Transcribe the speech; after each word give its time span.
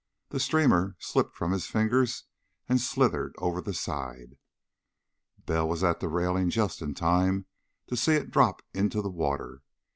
The 0.29 0.39
streamer 0.39 0.95
slipped 0.97 1.35
from 1.35 1.51
his 1.51 1.67
fingers 1.67 2.23
and 2.67 2.81
slithered 2.81 3.35
over 3.37 3.61
the 3.61 3.71
side. 3.75 4.35
Bell 5.45 5.69
was 5.69 5.83
at 5.83 5.99
the 5.99 6.07
railing 6.09 6.49
just 6.49 6.81
in 6.81 6.95
time 6.95 7.45
to 7.85 7.95
see 7.95 8.13
it 8.15 8.31
drop 8.31 8.63
into 8.73 9.03
the 9.03 9.11
water. 9.11 9.61